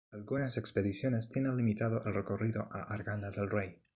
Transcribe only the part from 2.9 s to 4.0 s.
Arganda del Rey.